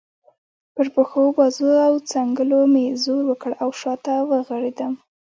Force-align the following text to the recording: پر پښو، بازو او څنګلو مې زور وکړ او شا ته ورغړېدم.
پر 0.75 0.87
پښو، 0.95 1.23
بازو 1.37 1.69
او 1.87 1.93
څنګلو 2.11 2.59
مې 2.73 2.85
زور 3.03 3.23
وکړ 3.27 3.51
او 3.63 3.69
شا 3.79 3.93
ته 4.05 4.13
ورغړېدم. 4.29 4.93